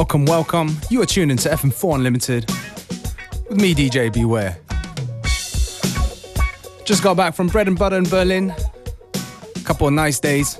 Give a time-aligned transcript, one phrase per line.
[0.00, 0.78] Welcome, welcome.
[0.88, 2.48] You are tuned into FM4 Unlimited
[3.50, 4.56] with me, DJ Beware.
[6.86, 8.54] Just got back from Bread and Butter in Berlin.
[9.56, 10.58] A couple of nice days.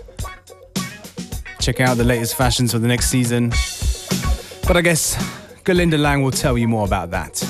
[1.59, 3.49] Checking out the latest fashions for the next season.
[4.69, 5.17] But I guess
[5.65, 7.43] Galinda Lang will tell you more about that.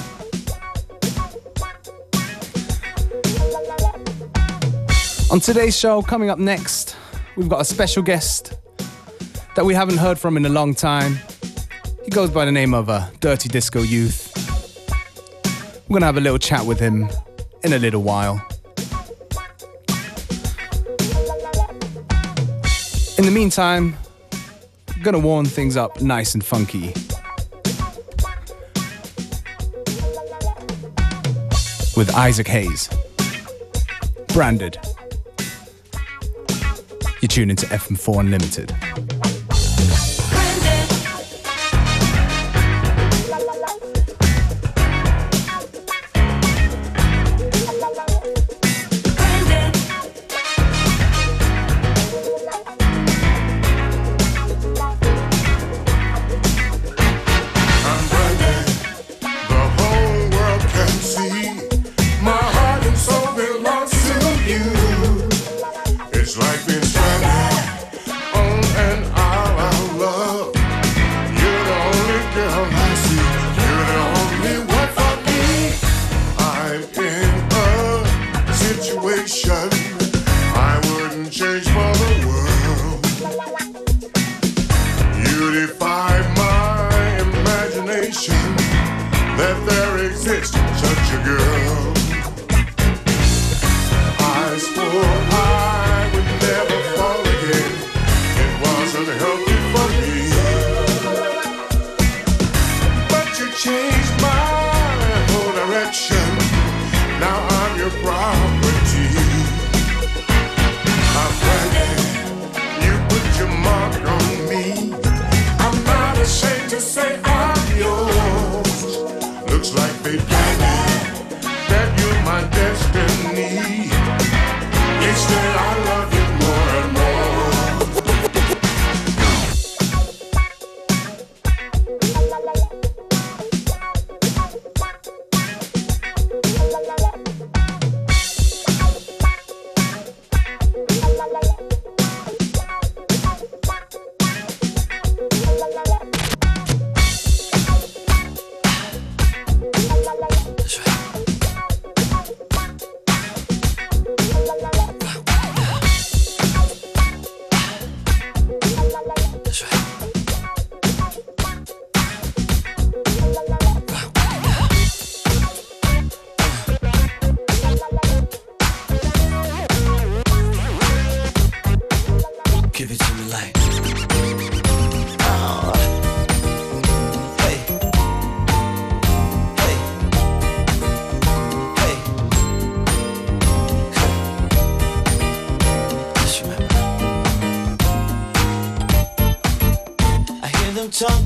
[5.32, 6.96] On today's show, coming up next,
[7.36, 8.56] we've got a special guest
[9.56, 11.18] that we haven't heard from in a long time.
[12.10, 14.32] He goes by the name of uh, Dirty Disco Youth.
[15.86, 17.08] We're gonna have a little chat with him
[17.62, 18.44] in a little while.
[23.16, 23.96] In the meantime,
[24.88, 26.88] I'm gonna warm things up nice and funky.
[31.96, 32.88] With Isaac Hayes.
[34.34, 34.80] Branded.
[37.22, 38.74] You tune into FM4 Unlimited.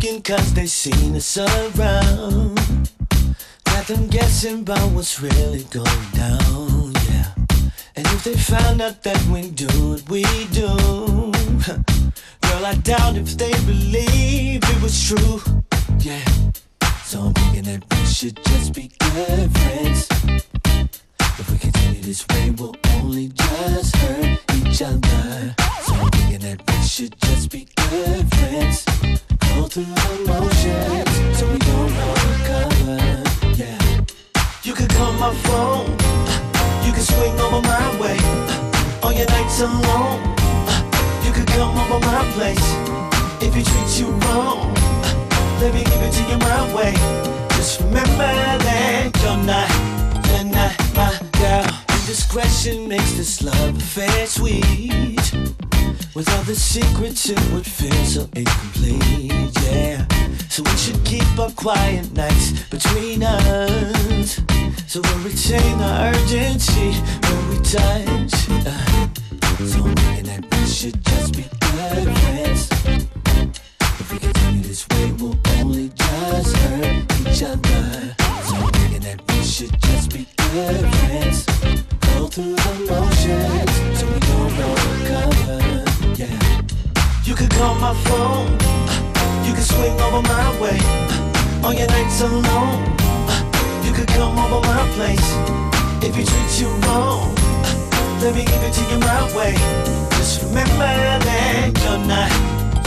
[0.04, 2.58] Cause they seen us around.
[3.64, 7.32] Got them guessing about what's really going down, yeah.
[7.96, 10.22] And if they found out that we do what we
[10.52, 10.68] do,
[12.42, 15.40] girl, I doubt if they believe it was true,
[16.00, 16.24] yeah.
[17.04, 20.08] So I'm thinking that we should just be good friends.
[21.38, 25.54] If we continue this way, we'll only just hurt each other.
[25.82, 28.84] So I'm thinking that we should just be good friends
[29.54, 31.92] go through the motions so we don't
[32.32, 32.98] recover.
[33.54, 33.78] Yeah,
[34.62, 35.90] you could call my phone,
[36.84, 38.18] you can swing over my way
[39.02, 40.20] on your nights alone.
[41.24, 42.66] You could come over my place
[43.42, 44.74] if he treats you wrong.
[45.60, 46.94] Let me give it to you my way.
[47.56, 48.30] Just remember
[48.66, 49.70] that you're not,
[50.30, 51.66] you're not my girl.
[52.00, 55.53] Indiscretion makes this love affair sweet.
[56.14, 60.06] With all the secrets, it would feel so incomplete, yeah.
[60.48, 64.40] So we should keep our quiet nights between us.
[64.86, 66.92] So we'll retain the urgency
[67.26, 68.32] when we touch.
[68.62, 69.08] Uh,
[69.66, 72.70] so I'm thinking that we should just be good friends.
[73.80, 78.14] If we continue this way, we'll only just hurt each other.
[78.46, 81.44] So I'm thinking that we should just be good friends.
[82.14, 84.13] Go through the motions so
[87.58, 88.50] call my phone.
[89.46, 90.78] You can swing over my way
[91.62, 92.82] on your nights alone.
[93.84, 95.28] You could come over my place
[96.06, 97.34] if you treat you wrong.
[98.20, 99.54] Let me give it to you my way.
[100.16, 100.92] Just remember
[101.28, 102.30] that you're not,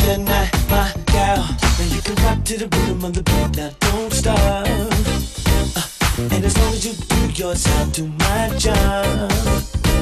[0.04, 1.44] you're not my gal.
[1.80, 3.58] And you can rock to the rhythm of the beat.
[3.58, 4.40] Now don't stop.
[5.78, 9.32] Uh, and as long as you do yours, I'll do my job.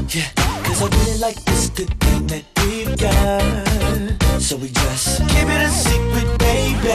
[0.10, 0.30] Yeah,
[0.64, 4.05] cause I really like this good thing that we've got.
[4.40, 6.94] So we just keep it a secret, baby.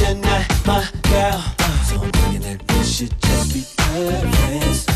[0.00, 1.44] You're not my girl.
[1.84, 4.86] So I'm thinking that we should just be friends.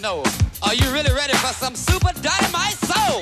[0.00, 0.22] Know,
[0.62, 3.20] are you really ready for some super dynamite soul?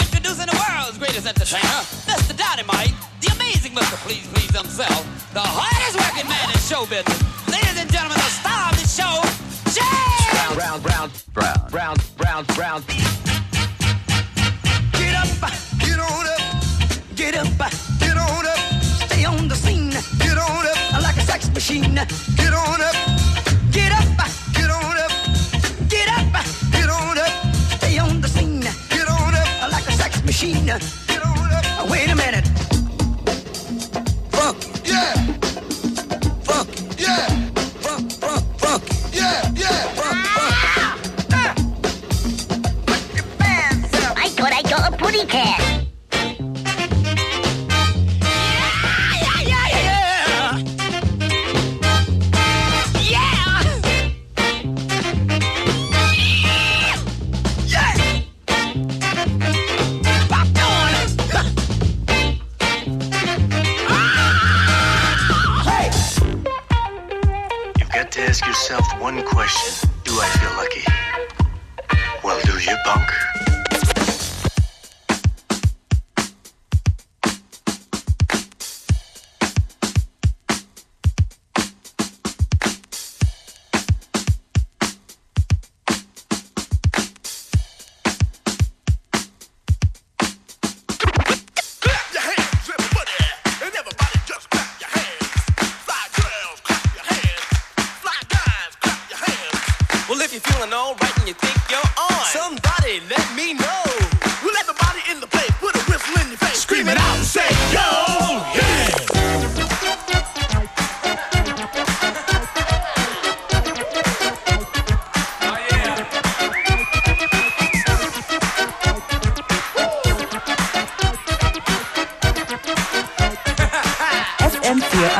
[0.00, 2.36] Introducing the world's greatest entertainer, Mr.
[2.36, 3.96] Dynamite, the amazing Mr.
[4.02, 7.18] Please Please himself, the hardest working man in show business.
[7.46, 9.22] Ladies and gentlemen, the star of the show,
[9.70, 10.54] Jay!
[10.54, 12.82] Brown, brown, brown, brown, brown, brown.
[14.98, 15.28] Get up,
[15.78, 16.42] get on up,
[17.14, 17.46] get up,
[18.00, 18.58] get on up,
[19.06, 21.94] stay on the scene, get on up, like a sex machine,
[22.36, 23.07] get on up,
[30.68, 30.97] sex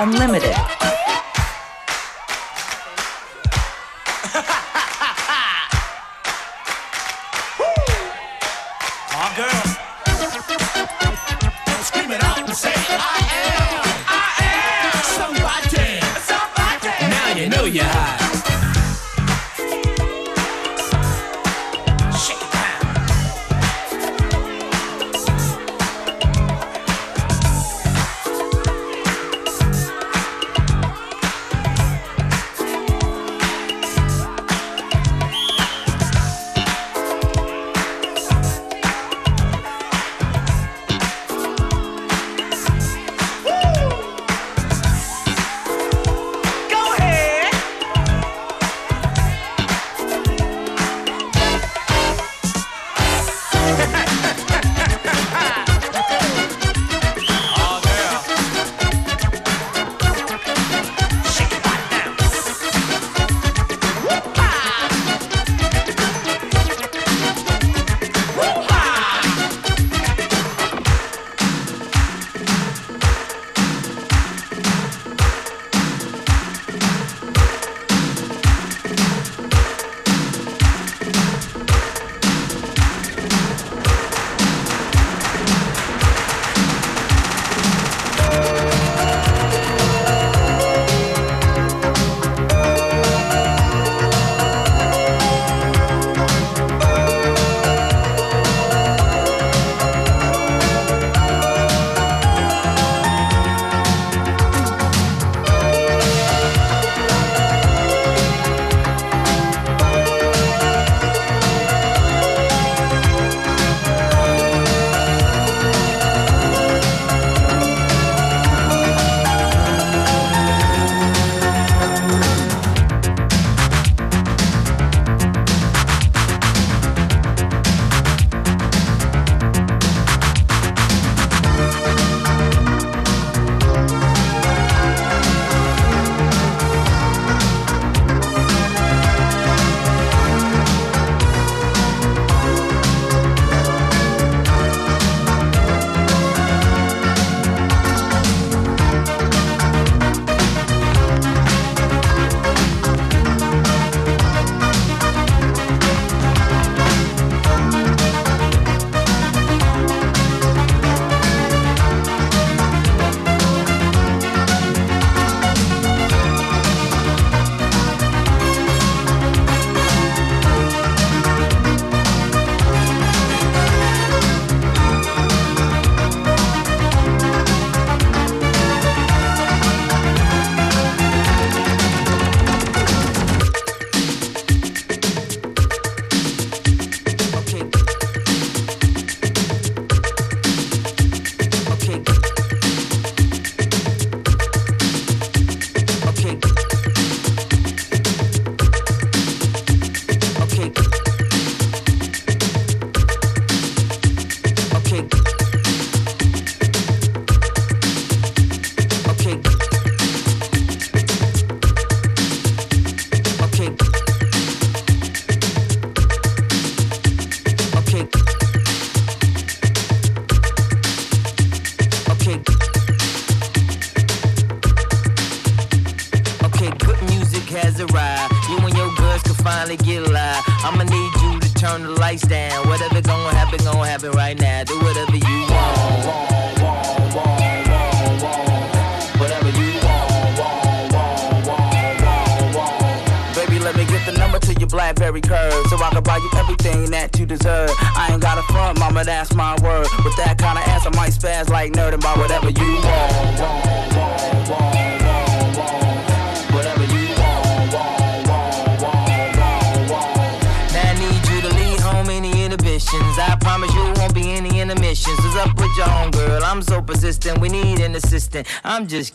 [0.00, 0.87] Unlimited.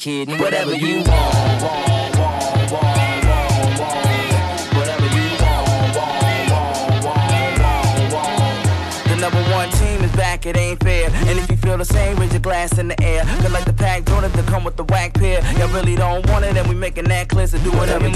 [0.04, 0.38] Kidding.
[0.38, 3.04] Whatever you want, want, want, want,
[9.24, 11.10] number one team is back, it ain't fair.
[11.10, 13.24] And if you feel the same, raise your glass in the air.
[13.24, 15.42] Cause like the pack Jordan to come with the whack pair.
[15.58, 17.48] Y'all really don't want it, and we making that clear.
[17.48, 18.14] So do whatever you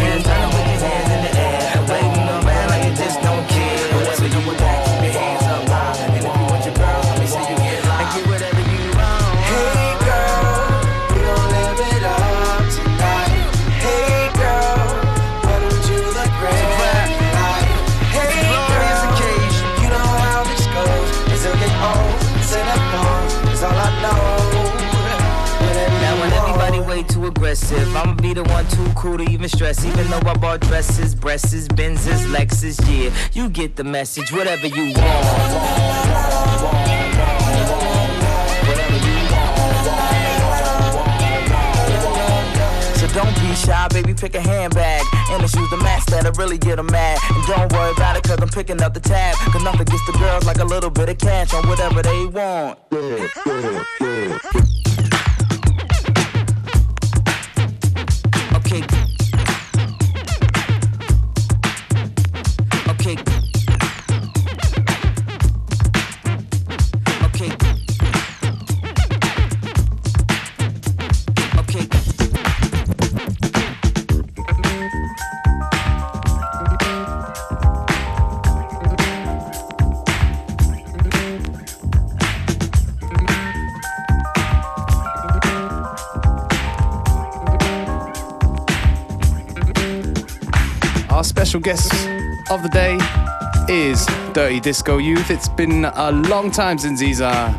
[27.47, 29.85] aggressive, I'ma be the one too cool to even stress.
[29.85, 34.33] Even though I bought dresses, breasts, Benzes, Lexus, yeah, you get the message.
[34.33, 34.97] Whatever you want.
[34.97, 36.17] Want.
[42.97, 46.57] So don't be shy, baby, pick a handbag And the shoes to match that'll really
[46.57, 49.35] get get 'em mad And don't worry about it, cause I'm picking up the tab
[49.35, 52.79] Cause nothing gets the girls like a little bit of cash on whatever they want
[52.91, 54.86] Okay.
[91.67, 91.91] Guest
[92.49, 92.97] of the day
[93.67, 95.29] is Dirty Disco Youth.
[95.29, 97.53] It's been a long time since he's uh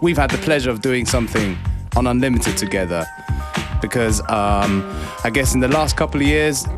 [0.00, 1.58] we've had the pleasure of doing something
[1.96, 3.04] on Unlimited together.
[3.82, 4.88] Because um
[5.24, 6.68] I guess in the last couple of years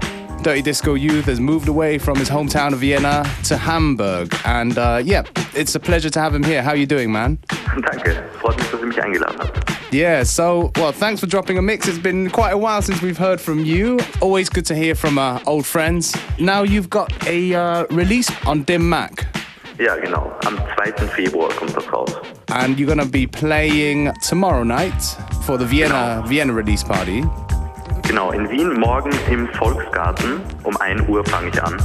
[0.40, 4.34] Dirty Disco Youth has moved away from his hometown of Vienna to Hamburg.
[4.46, 6.62] And uh, yeah, it's a pleasure to have him here.
[6.62, 7.38] How are you doing, man?
[7.82, 9.59] Danke, freut mich, dass ihr mich eingeladen habt.
[9.92, 11.88] Yeah, so, well, thanks for dropping a mix.
[11.88, 13.98] It's been quite a while since we've heard from you.
[14.20, 16.16] Always good to hear from uh, old friends.
[16.38, 19.26] Now you've got a uh, release on Dim Mak,
[19.78, 20.32] Ja, genau.
[20.44, 21.08] Am 2.
[21.08, 22.14] Februar kommt das raus.
[22.52, 25.02] and you're gonna be playing tomorrow night
[25.46, 27.24] for the Vienna Vienna release party.
[28.02, 30.42] Genau, in Wien morgen im Volksgarten.
[30.64, 31.80] Um 1 Uhr fange ich an.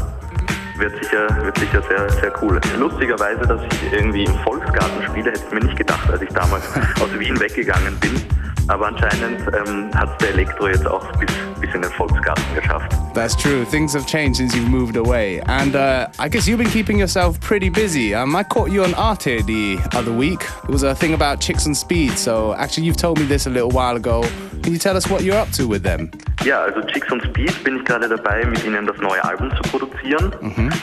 [0.77, 2.59] Wird sicher, wird sicher sehr, sehr cool.
[2.77, 6.63] Lustigerweise, dass ich irgendwie im Volksgarten spiele, hätte ich mir nicht gedacht, als ich damals
[7.01, 8.21] aus Wien weggegangen bin.
[8.67, 11.29] Aber anscheinend ähm, hat der Elektro jetzt auch bis,
[11.61, 12.91] bis in den Volksgarten geschafft.
[13.13, 13.63] That's true.
[13.69, 17.39] Things have changed since you've moved away, and uh, I guess you've been keeping yourself
[17.39, 18.13] pretty busy.
[18.15, 20.43] Um, I caught you on Arte the other week.
[20.63, 22.17] It was a thing about chicks on speed.
[22.17, 24.23] So actually, you've told me this a little while ago.
[24.63, 26.09] Can you tell us what you're up to with them?
[26.43, 29.61] Ja, also Chicks on Speed bin ich gerade dabei, mit ihnen das neue Album zu
[29.69, 30.31] produzieren.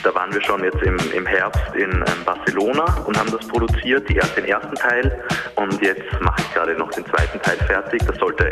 [0.03, 4.07] Da waren wir schon jetzt im, im Herbst in ähm, Barcelona und haben das produziert,
[4.09, 5.21] die, erst- den ersten Teil.
[5.55, 7.72] Und jetzt mache ich gerade noch den zweiten Teil fertig.
[7.81, 8.51] Das sollte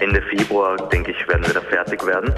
[0.00, 2.32] Ende Februar, denke ich, werden wir da fertig werden.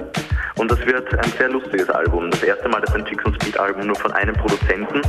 [0.57, 2.31] Und das wird ein sehr lustiges Album.
[2.31, 5.01] Das erste Mal, dass ein Chicks on Speed Album nur von einem Produzenten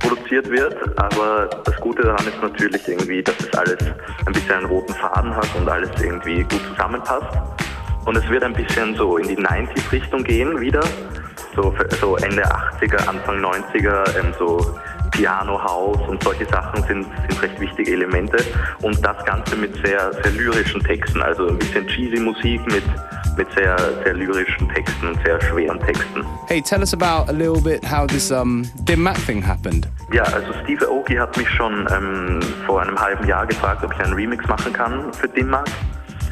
[0.00, 0.76] produziert wird.
[0.98, 3.78] Aber das Gute daran ist natürlich irgendwie, dass es alles
[4.26, 7.38] ein bisschen einen roten Faden hat und alles irgendwie gut zusammenpasst.
[8.04, 10.82] Und es wird ein bisschen so in die 90s-Richtung gehen wieder.
[11.54, 14.76] So, so Ende 80er, Anfang 90er, ähm, so
[15.10, 18.38] Piano, House und solche Sachen sind, sind recht wichtige Elemente.
[18.82, 22.84] Und das Ganze mit sehr, sehr lyrischen Texten, also ein bisschen cheesy Musik mit,
[23.36, 26.24] mit sehr, sehr lyrischen Texten und sehr schweren Texten.
[26.46, 29.86] Hey, tell us about a little bit how this um, Dim Mac thing happened.
[30.12, 34.00] Ja, also Steve Aoki hat mich schon ähm, vor einem halben Jahr gefragt, ob ich
[34.00, 35.68] einen Remix machen kann für Dimmark.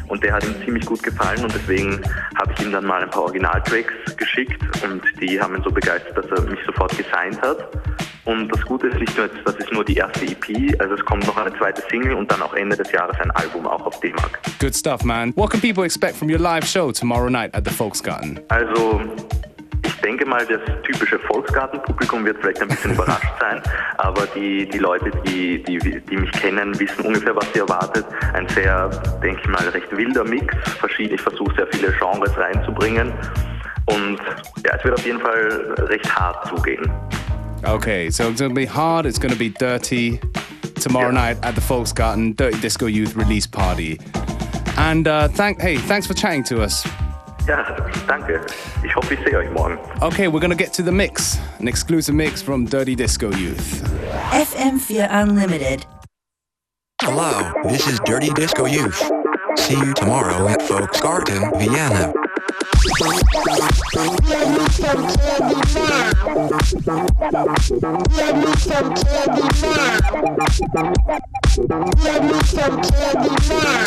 [0.09, 2.01] Und der hat ihm ziemlich gut gefallen und deswegen
[2.39, 6.17] habe ich ihm dann mal ein paar Originaltracks geschickt und die haben ihn so begeistert,
[6.17, 7.69] dass er mich sofort gesigned hat.
[8.27, 11.25] Und das Gute ist nicht nur, das ist nur die erste EP, also es kommt
[11.27, 14.41] noch eine zweite Single und dann auch Ende des Jahres ein Album auch auf D-Mark.
[14.59, 15.33] Good stuff, man.
[15.37, 18.41] What can people expect from your live show tomorrow night at the Volksgarten?
[18.49, 19.01] Also
[19.85, 23.63] ich denke mal, das typische Volksgartenpublikum wird vielleicht ein bisschen überrascht sein,
[23.99, 28.05] aber die, die Leute, die, die, die mich kennen, wissen ungefähr, was sie erwartet.
[28.35, 28.89] Ein sehr,
[29.23, 30.53] denke ich mal, recht wilder Mix.
[30.81, 33.13] Verschieden, ich versuche sehr viele Genres reinzubringen.
[33.87, 34.19] Und
[34.65, 36.91] ja, es wird auf jeden Fall recht hart zugehen.
[37.65, 40.21] Okay, so it's going to be hard, it's going to be dirty
[40.77, 43.99] tomorrow night at the Volksgarten Dirty Disco Youth release party.
[44.77, 46.87] And uh, thank, hey, thanks for chatting to us.
[47.49, 47.63] Ja,
[48.07, 48.45] danke.
[48.85, 49.79] Ich hoffe, ich sehe euch morgen.
[50.03, 53.83] Okay, we're going to get to the mix, an exclusive mix from Dirty Disco Youth.
[54.33, 55.87] FM4 Unlimited.
[57.03, 59.01] Hello, this is Dirty Disco Youth.
[59.57, 62.13] See you tomorrow at Volksgarten, Vienna.
[62.67, 62.83] Let
[64.51, 66.11] me some candy now.
[68.11, 70.01] Let me some candy now.
[72.03, 73.87] Let me some candy now.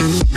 [0.00, 0.29] Now.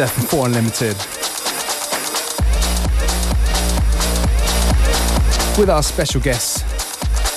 [0.00, 0.96] Is FM4 Unlimited.
[5.58, 6.64] With our special guest,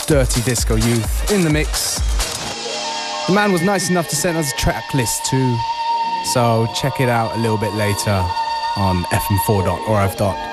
[0.07, 1.99] Dirty Disco Youth, in the mix.
[3.27, 5.57] The man was nice enough to send us a track list too,
[6.33, 8.23] so check it out a little bit later
[8.77, 10.51] on fm4.orf.at.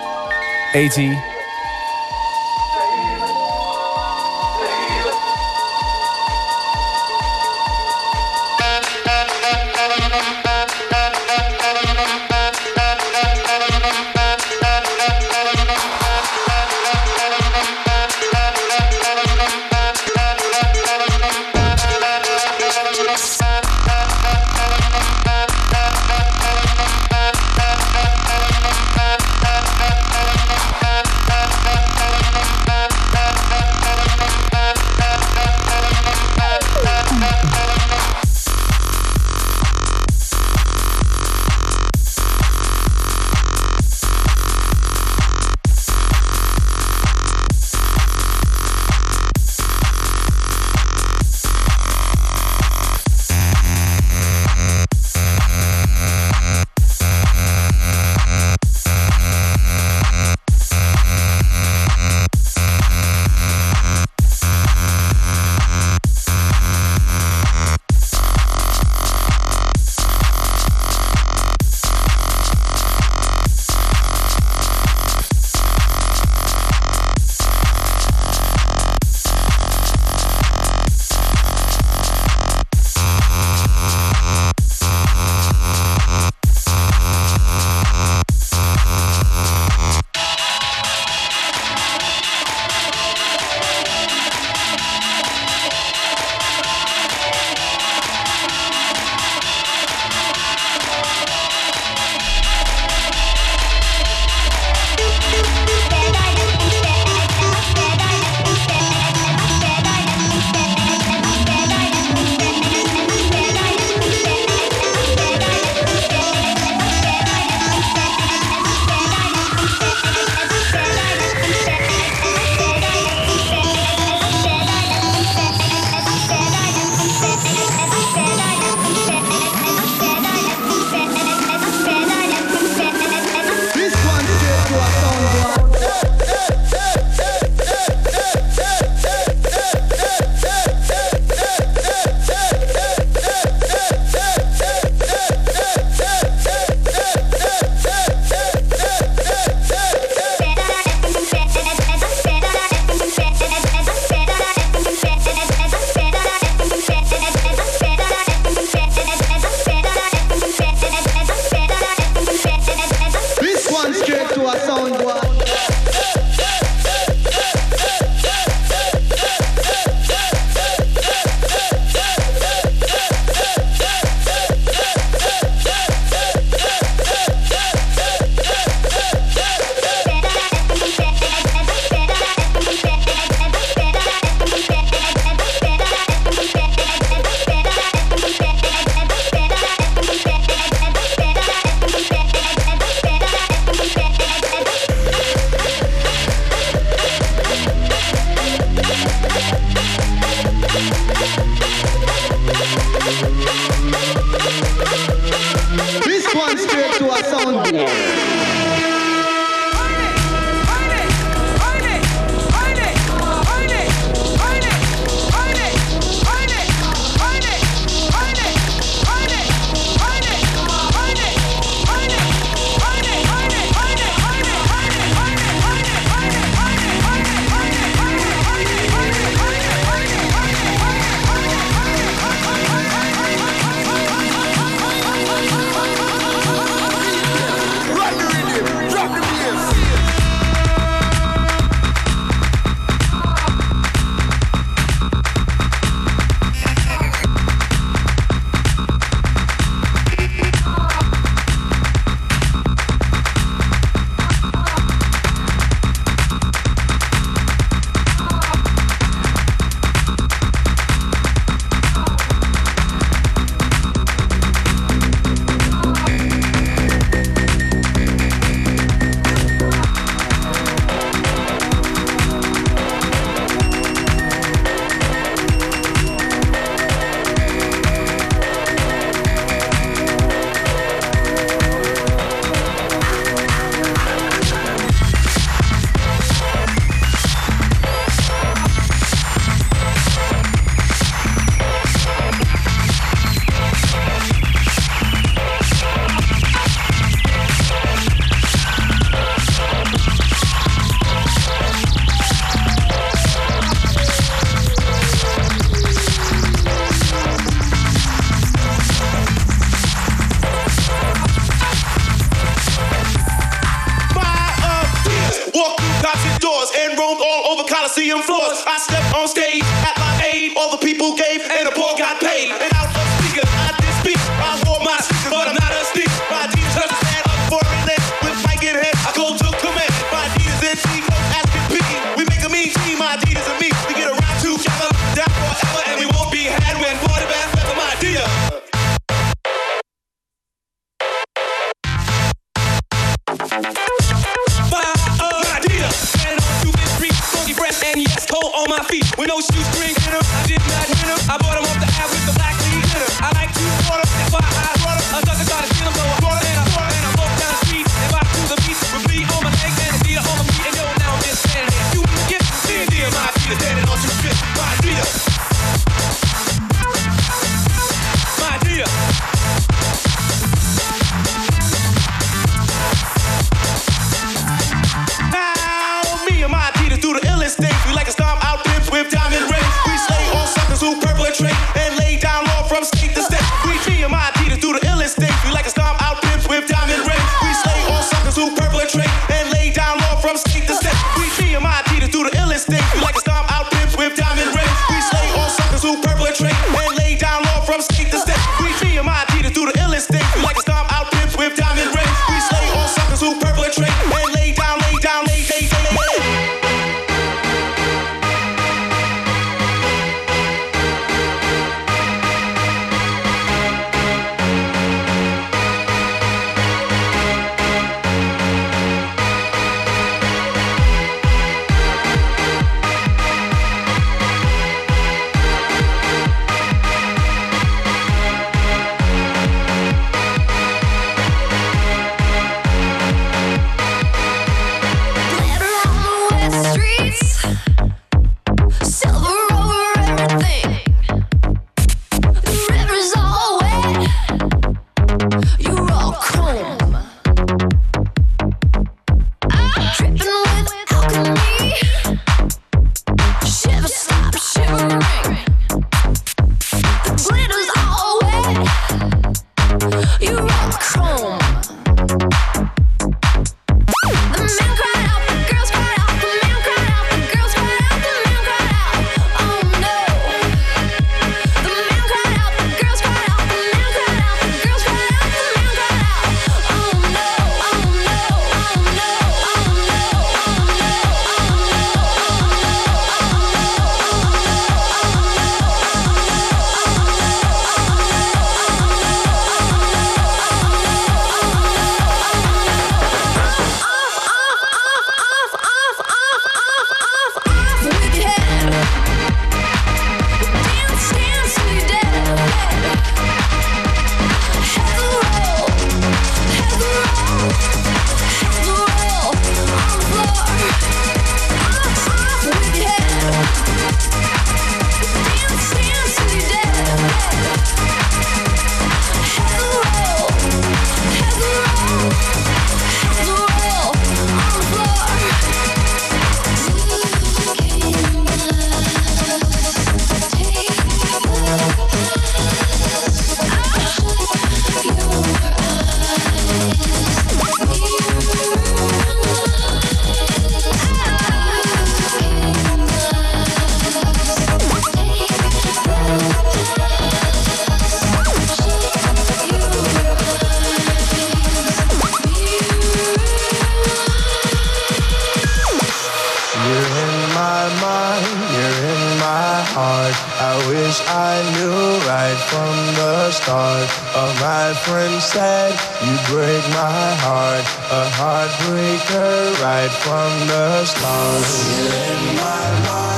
[560.88, 563.88] wish I knew right from the start.
[564.16, 565.72] All my friends said,
[566.04, 567.64] You break my heart.
[568.00, 571.44] A heartbreaker right from the start.
[571.44, 573.17] Still in my mind.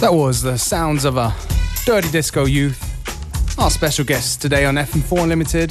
[0.00, 1.34] That was the sounds of a
[1.84, 2.80] Dirty Disco Youth,
[3.58, 5.70] our special guest today on FM4 Unlimited.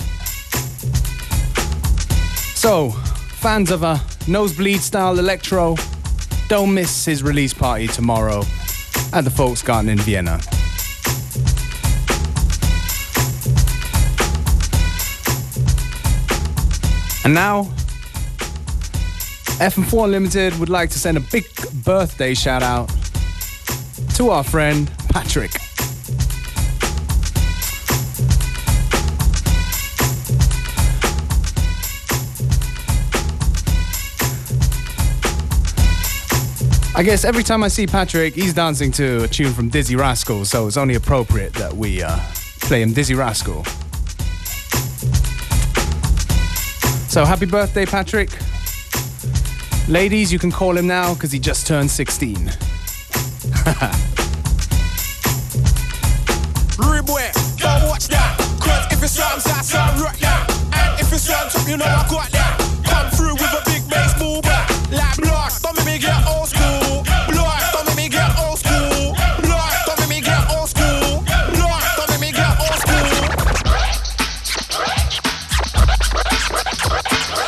[2.56, 5.78] So, fans of a nosebleed style electro,
[6.48, 8.44] don't miss his release party tomorrow
[9.14, 10.40] at the Volksgarten in Vienna.
[17.26, 17.64] And now,
[19.58, 21.46] FM4 Limited would like to send a big
[21.84, 22.92] birthday shout out
[24.20, 25.51] to our friend Patrick.
[36.93, 40.43] I guess every time I see Patrick, he's dancing to a tune from Dizzee Rascal,
[40.43, 42.20] so it's only appropriate that we uh,
[42.59, 43.63] play him Dizzee Rascal.
[47.07, 48.32] So happy birthday, Patrick.
[49.88, 52.51] Ladies, you can call him now because he just turned 16.
[61.70, 62.57] You know I got that.
[62.82, 67.05] Come through with a big bass back Like blast, don't make me get old school.
[67.30, 69.13] Blast, don't make me get old school.
[69.45, 71.22] Blast, don't make me get old school.
[71.30, 73.05] Blast, don't make me get old school.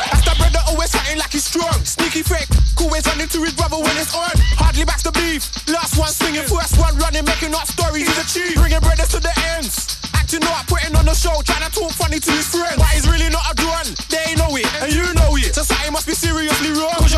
[0.06, 1.74] That's the brother always fighting like he's strong.
[1.82, 2.46] Sneaky fake,
[2.78, 4.38] always running to his brother when it's on.
[4.54, 5.50] Hardly backs the beef.
[5.66, 8.06] Last one swinging, first one running, making up stories.
[8.06, 9.98] He's a cheat, bringing brothers to the ends.
[10.14, 12.81] Acting up, putting on the show, trying to talk funny to his friends.
[16.22, 17.11] seriously wrong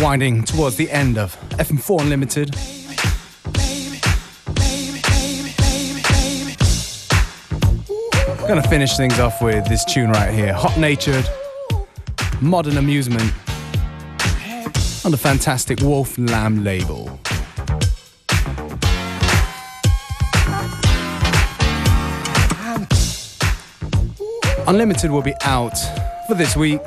[0.00, 2.50] winding towards the end of FM4 Unlimited.
[8.48, 11.28] Gonna finish things off with this tune right here Hot Natured,
[12.40, 13.32] Modern Amusement,
[15.04, 17.20] on the fantastic Wolf Lamb label.
[24.66, 25.76] Unlimited will be out
[26.26, 26.80] for this week.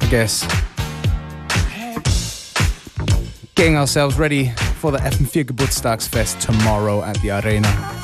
[0.00, 0.59] I guess.
[3.60, 4.48] Getting ourselves ready
[4.80, 7.99] for the FM4 Geburtstagsfest tomorrow at the Arena.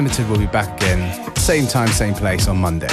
[0.00, 2.88] Unlimited will be back again, same time, same place on Monday.